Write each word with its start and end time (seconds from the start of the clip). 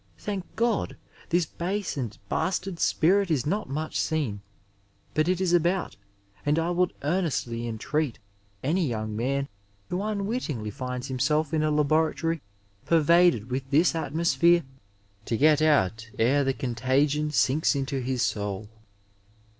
Thank 0.17 0.55
Grod 0.55 0.93
I 0.93 0.95
this 1.29 1.45
base 1.45 1.95
and 1.95 2.17
bastard 2.27 2.79
spirit 2.79 3.29
is 3.29 3.45
not 3.45 3.69
much 3.69 3.99
seen, 3.99 4.41
but 5.13 5.27
it 5.27 5.39
is 5.39 5.53
about, 5.53 5.95
and 6.43 6.57
I 6.57 6.71
would 6.71 6.99
eamestiy 7.01 7.67
entreat 7.67 8.17
any 8.63 8.83
young 8.87 9.15
man 9.15 9.47
who 9.89 10.01
unwittingly 10.01 10.71
finds 10.71 11.05
himself 11.07 11.53
in 11.53 11.61
a 11.61 11.69
laboratory 11.69 12.41
pervaded 12.83 13.51
with 13.51 13.69
this 13.69 13.93
atmosphere, 13.93 14.63
to 15.25 15.37
get 15.37 15.61
out 15.61 16.09
ere 16.17 16.43
the 16.43 16.53
contagion 16.53 17.29
sinks 17.29 17.75
into 17.75 18.01
his 18.01 18.23
soul. 18.23 18.69